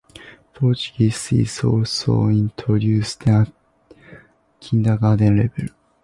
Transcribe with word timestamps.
Portuguese 0.55 1.31
is 1.31 1.63
also 1.63 2.25
introduced 2.29 3.27
at 3.27 3.45
the 3.87 3.95
kindergarten 4.59 5.37
level. 5.37 5.67